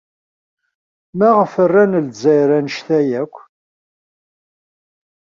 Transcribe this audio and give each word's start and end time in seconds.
Maɣef 1.17 1.53
ay 1.63 1.67
ran 1.73 1.93
Lezzayer 2.07 2.49
anect-a 2.57 2.99
akk? 3.21 3.35